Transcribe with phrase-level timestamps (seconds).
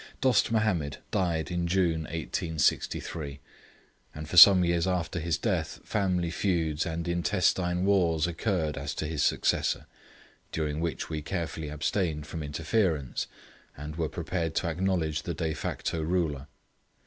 [0.19, 3.39] Dost Mahomed died in June, 1863,
[4.15, 9.05] and for some years after his death family feuds and intestine wars occurred as to
[9.05, 9.85] his successor,
[10.51, 13.27] during which we carefully abstained from interference,
[13.77, 16.47] and were prepared to acknowledge the de facto ruler.